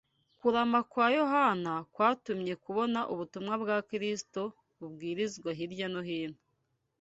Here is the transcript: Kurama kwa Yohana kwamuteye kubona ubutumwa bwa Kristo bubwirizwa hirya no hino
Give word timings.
Kurama 0.39 0.79
kwa 0.91 1.05
Yohana 1.17 1.73
kwamuteye 1.93 2.53
kubona 2.65 2.99
ubutumwa 3.13 3.53
bwa 3.61 3.77
Kristo 3.89 4.41
bubwirizwa 4.79 5.49
hirya 5.57 5.87
no 5.93 6.01
hino 6.09 6.39